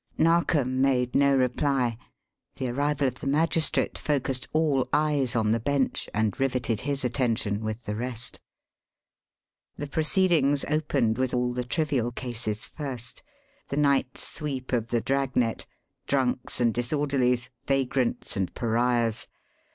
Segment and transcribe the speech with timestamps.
[0.17, 1.95] Narkom made no reply.
[2.55, 7.59] The arrival of the magistrate focussed all eyes on the bench and riveted his attention
[7.61, 8.39] with the rest.
[9.77, 13.21] The proceedings opened with all the trivial cases first
[13.67, 15.67] the night's sweep of the dragnet:
[16.07, 19.27] drunks and disorderlies, vagrants and pariahs.